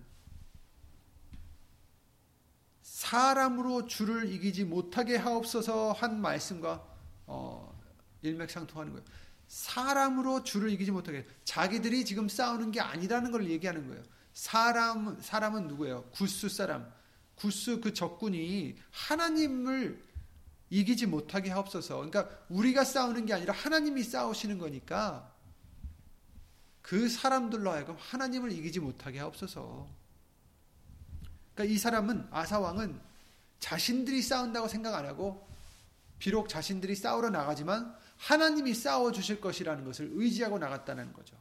[3.11, 6.81] 사람으로 주를 이기지 못하게 하옵소서 한 말씀과
[7.27, 7.77] 어,
[8.21, 9.05] 일맥상통하는 거예요.
[9.49, 14.01] 사람으로 주를 이기지 못하게 자기들이 지금 싸우는 게 아니라는 걸 얘기하는 거예요.
[14.31, 16.05] 사람 사람은 누구예요?
[16.11, 16.89] 구스 사람.
[17.35, 20.01] 구스 그 적군이 하나님을
[20.69, 21.95] 이기지 못하게 하옵소서.
[21.95, 25.29] 그러니까 우리가 싸우는 게 아니라 하나님이 싸우시는 거니까
[26.81, 30.00] 그 사람들로 하여금 하나님을 이기지 못하게 하옵소서.
[31.53, 32.99] 그러니까 이 사람은 아사 왕은
[33.59, 35.47] 자신들이 싸운다고 생각 안 하고
[36.19, 41.35] 비록 자신들이 싸우러 나가지만 하나님이 싸워 주실 것이라는 것을 의지하고 나갔다는 거죠.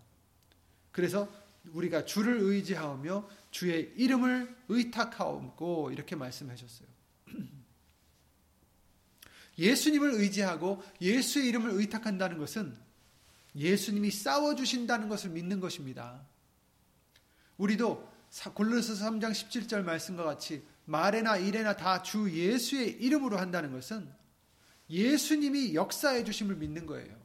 [0.93, 1.29] 그래서
[1.73, 6.89] 우리가 주를 의지하며 주의 이름을 의탁하옵고 이렇게 말씀하셨어요.
[9.59, 12.77] 예수님을 의지하고 예수의 이름을 의탁한다는 것은
[13.55, 16.23] 예수님이 싸워 주신다는 것을 믿는 것입니다.
[17.59, 18.10] 우리도
[18.55, 24.11] 골로새서 3장 17절 말씀과 같이 말에나 일에나 다 주 예수의 이름으로 한다는 것은
[24.89, 27.17] 예수님이 역사해 주심을 믿는 거예요.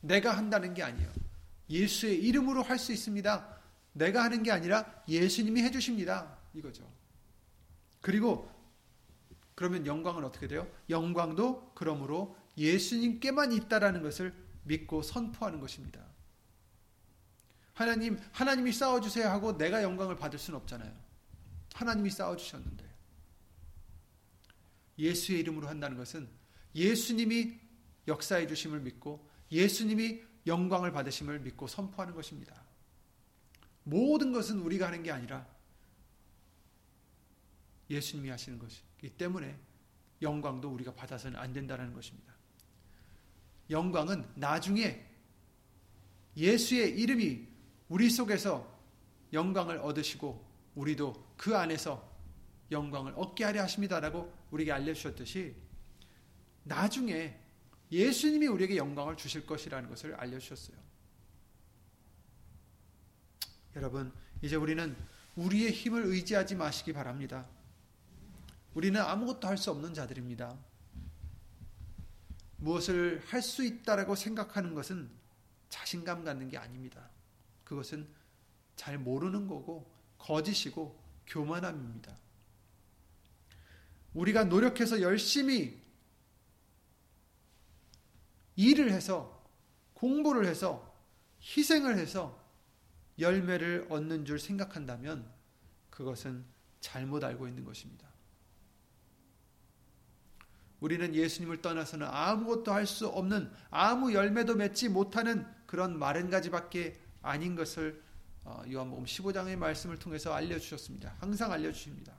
[0.00, 1.12] 내가 한다는 게 아니에요.
[1.68, 3.60] 예수의 이름으로 할 수 있습니다.
[3.92, 6.38] 내가 하는 게 아니라 예수님이 해 주십니다.
[6.54, 6.90] 이거죠.
[8.00, 8.50] 그리고
[9.54, 10.66] 그러면 영광은 어떻게 돼요?
[10.88, 14.32] 영광도 그러므로 예수님께만 있다라는 것을
[14.64, 16.00] 믿고 선포하는 것입니다.
[17.74, 20.92] 하나님, 하나님이 싸워주세요 하고 내가 영광을 받을 수는 없잖아요.
[21.74, 22.90] 하나님이 싸워주셨는데.
[24.98, 26.28] 예수의 이름으로 한다는 것은
[26.74, 27.58] 예수님이
[28.06, 32.62] 역사해 주심을 믿고 예수님이 영광을 받으심을 믿고 선포하는 것입니다.
[33.84, 35.46] 모든 것은 우리가 하는 게 아니라
[37.88, 39.58] 예수님이 하시는 것이기 때문에
[40.22, 42.34] 영광도 우리가 받아서는 안 된다는 것입니다.
[43.70, 45.06] 영광은 나중에
[46.36, 47.49] 예수의 이름이
[47.90, 48.80] 우리 속에서
[49.32, 52.08] 영광을 얻으시고 우리도 그 안에서
[52.70, 55.56] 영광을 얻게 하려 하십니다라고 우리에게 알려주셨듯이
[56.62, 57.36] 나중에
[57.90, 60.76] 예수님이 우리에게 영광을 주실 것이라는 것을 알려주셨어요.
[63.74, 64.96] 여러분, 이제 우리는
[65.34, 67.46] 우리의 힘을 의지하지 마시기 바랍니다.
[68.74, 70.56] 우리는 아무것도 할 수 없는 자들입니다.
[72.58, 75.10] 무엇을 할 수 있다라고 생각하는 것은
[75.68, 77.10] 자신감 갖는 게 아닙니다.
[77.70, 78.08] 그것은
[78.74, 82.16] 잘 모르는 거고 거짓이고 교만함입니다.
[84.12, 85.80] 우리가 노력해서 열심히
[88.56, 89.46] 일을 해서
[89.94, 90.92] 공부를 해서
[91.40, 92.44] 희생을 해서
[93.20, 95.32] 열매를 얻는 줄 생각한다면
[95.90, 96.44] 그것은
[96.80, 98.08] 잘못 알고 있는 것입니다.
[100.80, 107.54] 우리는 예수님을 떠나서는 아무것도 할 수 없는 아무 열매도 맺지 못하는 그런 마른 가지밖에 아닌
[107.54, 108.02] 것을
[108.44, 111.16] 어, 요한복음 15장의 말씀을 통해서 알려주셨습니다.
[111.20, 112.12] 항상 알려주십니다.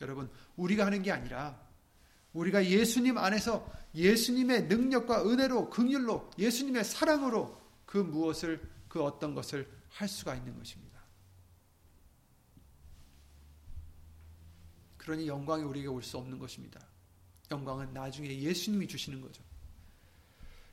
[0.00, 1.60] 여러분, 우리가 하는 게 아니라
[2.32, 10.08] 우리가 예수님 안에서 예수님의 능력과 은혜로 긍휼로 예수님의 사랑으로 그 무엇을 그 어떤 것을 할
[10.08, 11.00] 수가 있는 것입니다.
[14.96, 16.80] 그러니 영광이 우리에게 올 수 없는 것입니다.
[17.50, 19.42] 영광은 나중에 예수님이 주시는 거죠.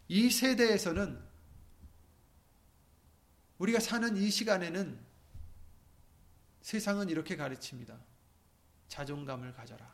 [0.07, 1.28] 이 세대에서는
[3.59, 4.99] 우리가 사는 이 시간에는
[6.61, 7.97] 세상은 이렇게 가르칩니다.
[8.87, 9.93] 자존감을 가져라.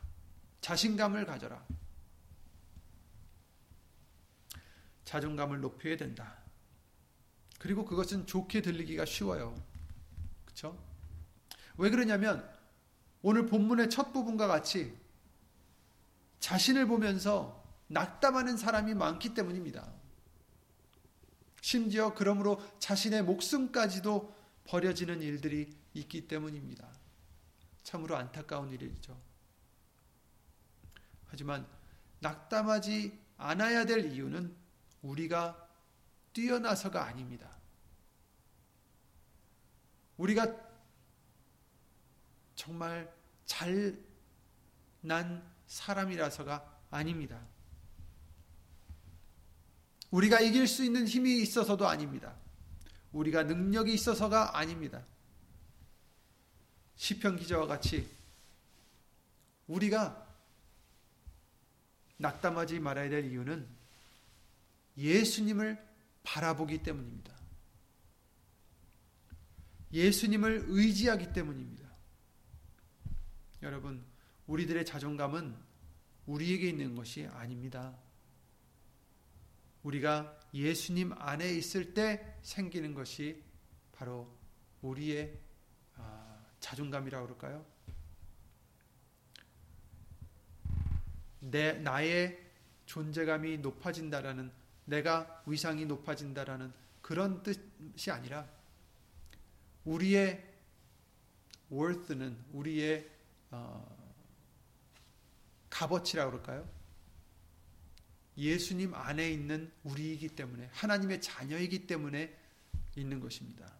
[0.60, 1.64] 자신감을 가져라.
[5.04, 6.38] 자존감을 높여야 된다.
[7.58, 9.54] 그리고 그것은 좋게 들리기가 쉬워요.
[10.44, 10.78] 그렇죠?
[11.76, 12.48] 왜 그러냐면
[13.22, 14.96] 오늘 본문의 첫 부분과 같이
[16.40, 19.95] 자신을 보면서 낙담하는 사람이 많기 때문입니다.
[21.60, 26.88] 심지어 그러므로 자신의 목숨까지도 버려지는 일들이 있기 때문입니다.
[27.82, 29.20] 참으로 안타까운 일이죠.
[31.26, 31.66] 하지만
[32.20, 34.54] 낙담하지 않아야 될 이유는
[35.02, 35.68] 우리가
[36.32, 37.50] 뛰어나서가 아닙니다.
[40.16, 40.54] 우리가
[42.54, 43.12] 정말
[43.44, 44.06] 잘
[45.06, 47.40] 난 사람이라서가 아닙니다.
[50.16, 52.34] 우리가 이길 수 있는 힘이 있어서도 아닙니다.
[53.12, 55.04] 우리가 능력이 있어서가 아닙니다.
[56.96, 58.08] 시편 기자와 같이
[59.66, 60.26] 우리가
[62.16, 63.68] 낙담하지 말아야 될 이유는
[64.96, 65.86] 예수님을
[66.22, 67.34] 바라보기 때문입니다.
[69.92, 71.86] 예수님을 의지하기 때문입니다.
[73.60, 74.02] 여러분,
[74.46, 75.54] 우리들의 자존감은
[76.24, 78.05] 우리에게 있는 것이 아닙니다.
[79.86, 83.40] 우리가 예수님 안에 있을 때 생기는 것이
[83.92, 84.28] 바로
[84.82, 85.38] 우리의
[85.96, 87.64] 아, 자존감이라고 그럴까요?
[91.38, 92.36] 내 나의
[92.86, 94.50] 존재감이 높아진다라는
[94.86, 98.48] 내가 위상이 높아진다라는 그런 뜻이 아니라
[99.84, 100.44] 우리의
[101.70, 103.08] worth는 우리의
[103.52, 103.96] 어,
[105.70, 106.75] 값어치라고 그럴까요?
[108.36, 112.36] 예수님 안에 있는 우리이기 때문에 하나님의 자녀이기 때문에
[112.96, 113.72] 있는 것입니다.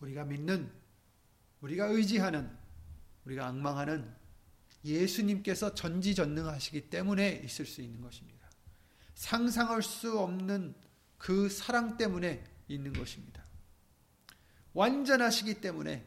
[0.00, 0.70] 우리가 믿는
[1.60, 2.56] 우리가 의지하는
[3.24, 4.14] 우리가 악망하는
[4.84, 8.48] 예수님께서 전지전능하시기 때문에 있을 수 있는 것입니다.
[9.14, 10.74] 상상할 수 없는
[11.18, 13.44] 그 사랑 때문에 있는 것입니다.
[14.72, 16.06] 완전하시기 때문에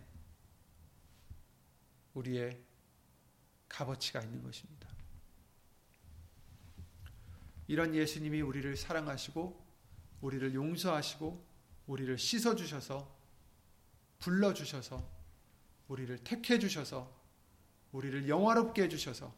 [2.13, 2.63] 우리의
[3.71, 4.89] 값어치가 있는 것입니다.
[7.67, 9.65] 이런 예수님이 우리를 사랑하시고
[10.21, 11.51] 우리를 용서하시고
[11.87, 13.17] 우리를 씻어 주셔서
[14.19, 15.09] 불러 주셔서
[15.87, 17.19] 우리를 택해 주셔서
[17.91, 19.33] 우리를 영화롭게 해 주셔서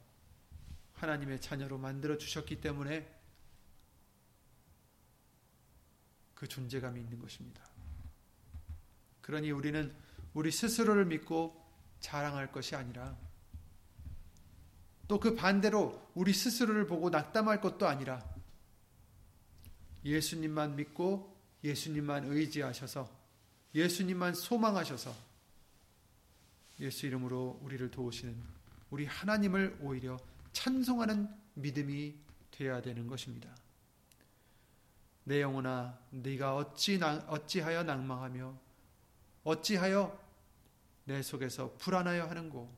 [0.93, 3.09] 하나님의 자녀로 만들어 주셨기 때문에
[6.33, 7.63] 그 존재감이 있는 것입니다.
[9.21, 9.95] 그러니 우리는
[10.33, 11.63] 우리 스스로를 믿고
[11.99, 13.17] 자랑할 것이 아니라
[15.13, 18.27] 또 그 반대로 우리 스스로를 보고 낙담할 것도 아니라
[20.03, 23.07] 예수님만 믿고 예수님만 의지하셔서
[23.75, 25.13] 예수님만 소망하셔서
[26.79, 28.35] 예수 이름으로 우리를 도우시는
[28.89, 30.19] 우리 하나님을 오히려
[30.51, 32.15] 찬송하는 믿음이
[32.49, 33.55] 되어야 되는 것입니다.
[35.25, 38.59] 내 영혼아 네가 어찌 어찌하여 낭망하며
[39.43, 40.19] 어찌하여
[41.03, 42.75] 내 속에서 불안하여 하는고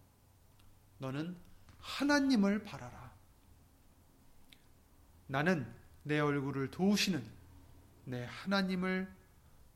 [0.97, 1.45] 너는
[1.86, 3.13] 하나님을 바라라.
[5.27, 5.71] 나는
[6.03, 7.23] 내 얼굴을 도우시는
[8.05, 9.07] 내 하나님을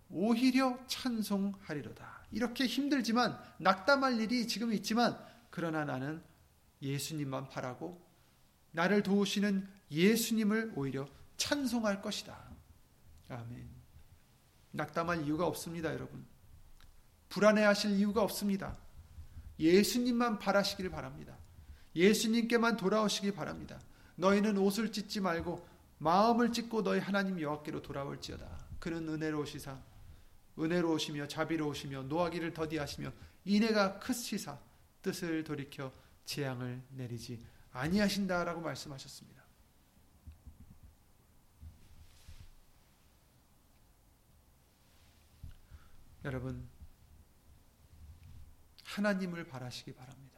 [0.10, 2.26] 오히려 찬송하리로다.
[2.32, 5.18] 이렇게 힘들지만 낙담할 일이 지금 있지만
[5.49, 6.22] 그러나 나는
[6.82, 8.03] 예수님만 바라고
[8.72, 11.07] 나를 도우시는 예수님을 오히려
[11.38, 12.38] 찬송할 것이다.
[13.30, 13.70] 아멘.
[14.72, 16.26] 낙담할 이유가 없습니다, 여러분.
[17.30, 18.78] 불안해하실 이유가 없습니다.
[19.60, 21.39] 예수님만 바라시기를 바랍니다.
[22.00, 23.80] 예수님께만 돌아오시기 바랍니다.
[24.16, 28.47] 너희는 옷을 찢지 말고 마음을 찢고 너희 하나님 여호와께로 돌아올지어다.
[28.80, 29.78] 그는 은혜로우시사
[30.58, 33.12] 은혜로우시며 자비로우시며 노하기를 더디하시며
[33.45, 34.58] 인애가 크시사
[35.02, 35.91] 뜻을 돌이켜
[36.26, 39.39] 재앙을 내리지 아니하신다라고 말씀하셨습니다.
[46.26, 46.68] 여러분
[48.84, 50.29] 하나님을 바라시기 바랍니다.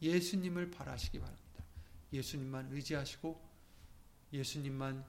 [0.00, 1.64] 예수님을 바라시기 바랍니다.
[2.12, 3.48] 예수님만 의지하시고
[4.32, 5.04] 예수님만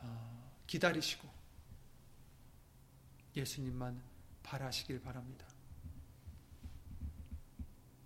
[0.00, 1.28] 어, 기다리시고
[3.36, 4.02] 예수님만
[4.42, 5.46] 바라시길 바랍니다.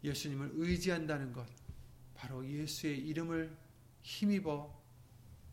[0.04, 1.46] 예수님을 의지한다는 것,
[2.14, 3.56] 바로 예수의 이름을
[4.02, 4.72] 힘입어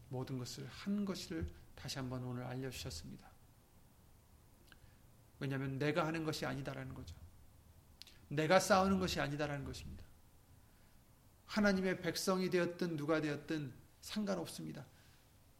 [0.09, 3.27] 모든 것을 한 것을 다시 한번 오늘 알려주셨습니다.
[5.39, 7.15] 왜냐하면 내가 하는 것이 아니다라는 거죠.
[8.27, 10.03] 내가 싸우는 것이 아니다라는 것입니다.
[11.45, 14.85] 하나님의 백성이 되었든 누가 되었든 상관없습니다.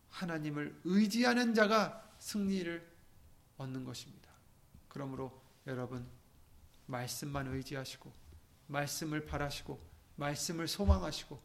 [0.09, 2.91] 하나님을 의지하는 자가 승리를
[3.57, 4.29] 얻는 것입니다.
[4.87, 6.07] 그러므로 여러분
[6.85, 8.11] 말씀만 의지하시고
[8.67, 9.79] 말씀을 바라시고
[10.15, 11.41] 말씀을 소망하시고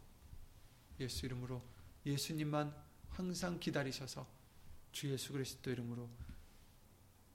[1.00, 1.62] 예수 이름으로
[2.04, 2.74] 예수님만
[3.10, 4.26] 항상 기다리셔서
[4.92, 6.08] 주 예수 그리스도 이름으로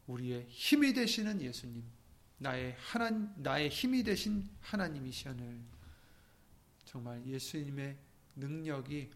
[0.07, 1.83] 우리의 힘이 되시는 예수님
[2.37, 5.61] 나의 하나 나의 힘이 되신 하나님이시오늘
[6.93, 7.97] 정말 예수님의
[8.35, 9.09] 능력이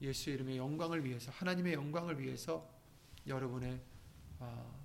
[0.00, 2.68] 예수 이름의 영광을 위해서 하나님의 영광을 위해서
[3.24, 3.80] 여러분의
[4.40, 4.84] 어,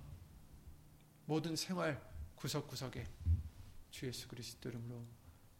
[1.26, 2.00] 모든 생활
[2.36, 3.04] 구석구석에
[3.90, 5.04] 주 예수 그리스도 이름으로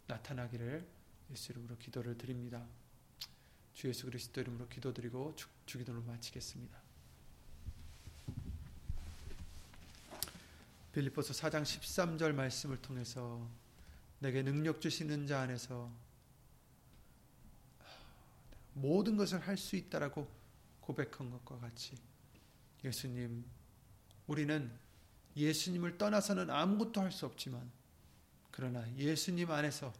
[0.07, 0.87] 나타나기를
[1.33, 2.65] 예수 이름으로 기도를 드립니다.
[3.75, 6.81] 주 예수 그리스도 이름으로 기도드리고 주, 주기도를 마치겠습니다.
[10.93, 13.51] 빌립보서 4장 13절 말씀을 통해서
[14.21, 15.91] 내게 능력 주시는 자 안에서
[18.75, 20.29] 모든 것을 할 수 있다라고
[20.81, 21.95] 고백한 것과 같이
[22.85, 23.45] 예수님
[24.27, 24.71] 우리는
[25.37, 27.71] 예수님을 떠나서는 아무것도 할 수 없지만
[28.51, 29.93] 그러나 예수님 안에서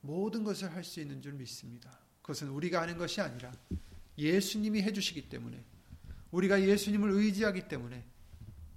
[0.00, 1.98] 모든 것을 할 수 있는 줄 믿습니다.
[2.22, 3.52] 그것은 우리가 하는 것이 아니라
[4.16, 5.62] 예수님이 해 주시기 때문에
[6.30, 8.04] 우리가 예수님을 의지하기 때문에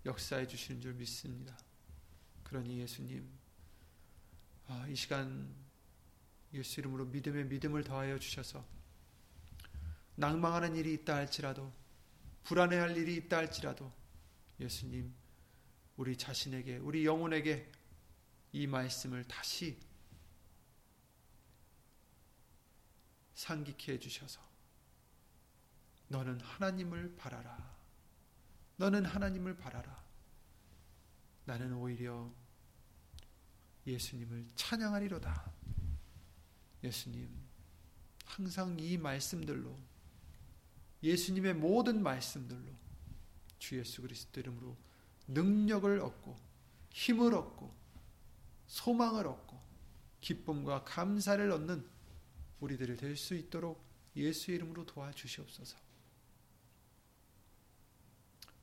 [0.06, 1.58] 역사해 주시는 줄 믿습니다.
[2.44, 3.28] 그러니 예수님
[4.68, 5.48] 아, 이 시간
[6.56, 8.66] 예수 이름으로 믿음의 믿음을 더하여 주셔서
[10.16, 11.72] 낭망하는 일이 있다 할지라도
[12.44, 13.92] 불안해할 일이 있다 할지라도
[14.60, 15.14] 예수님
[15.98, 17.72] 우리 자신에게 우리 영혼에게
[18.54, 19.78] 이 말씀을 다시
[23.34, 24.42] 상기케 해 주셔서
[26.08, 27.76] 너는 하나님을 바라라.
[28.78, 30.04] 너는 하나님을 바라라.
[31.46, 32.32] 나는 오히려
[33.86, 35.52] 예수님을 찬양하리로다.
[36.86, 37.30] 예수님,
[38.26, 39.76] 항상 이 말씀들로,
[41.04, 42.74] 예수님의 모든 말씀들로
[43.60, 44.76] 주 예수 그리스도 이름으로
[45.28, 46.38] 능력을 얻고,
[46.92, 47.74] 힘을 얻고,
[48.68, 49.60] 소망을 얻고,
[50.22, 51.88] 기쁨과 감사를 얻는
[52.60, 53.84] 우리들이 될수 있도록
[54.16, 55.78] 예수 이름으로 도와주시옵소서.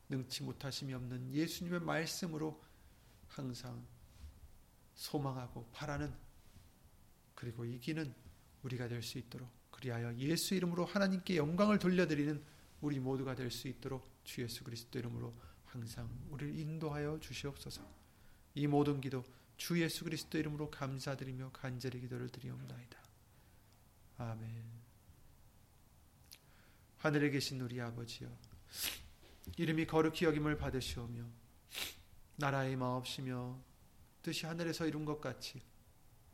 [0.09, 2.63] 능치 못하심이 없는 예수님의 말씀으로
[3.29, 3.85] 항상
[4.95, 6.13] 소망하고 바라는
[7.43, 8.15] 그리고 이기는
[8.63, 12.41] 우리가 될 수 있도록 그리하여 예수 이름으로 하나님께 영광을 돌려드리는
[12.83, 15.35] 우리 모두가 될 수 있도록 주 예수 그리스도 이름으로
[15.65, 17.83] 항상 우리를 인도하여 주시옵소서.
[18.55, 19.25] 이 모든 기도
[19.57, 23.03] 주 예수 그리스도 이름으로 감사드리며 간절히 기도를 드리옵나이다.
[24.19, 24.65] 아멘.
[26.99, 28.29] 하늘에 계신 우리 아버지여
[29.57, 31.25] 이름이 거룩히 여김을 받으시오며
[32.37, 33.59] 나라의 마옵시며
[34.23, 35.61] 뜻이 하늘에서 이룬 것 같이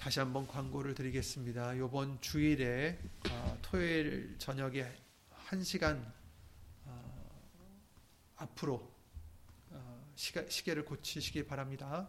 [0.00, 1.74] 다시 한번 광고를 드리겠습니다.
[1.74, 2.98] 이번 주일에
[3.28, 4.90] 어, 토요일 저녁에
[5.48, 6.02] 1시간
[6.86, 7.40] 어,
[8.36, 8.90] 앞으로
[9.68, 12.08] 어, 시가, 시계를 고치시기 바랍니다.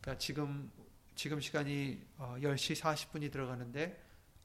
[0.00, 0.72] 그러니까 지금
[1.14, 4.02] 지금 시간이 10시 40분이 들어가는데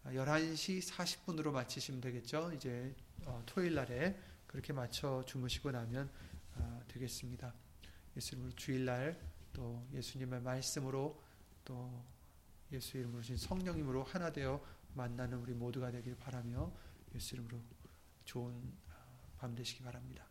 [0.08, 2.52] 11시 40분으로 마치시면 되겠죠.
[2.54, 2.94] 이제
[3.46, 6.10] 토요일 날에 그렇게 맞춰 주무시고 나면
[6.90, 7.54] 되겠습니다.
[8.18, 9.18] 예수님으로 주일날
[9.54, 11.22] 또 예수님의 말씀으로
[11.64, 12.04] 또
[12.72, 14.64] 예수 이름으로 신 성령님으로 하나 되어
[14.94, 16.72] 만나는 우리 모두가 되길 바라며
[17.14, 17.62] 예수 이름으로
[18.26, 18.74] 좋은
[19.38, 20.31] 밤 되시기 바랍니다.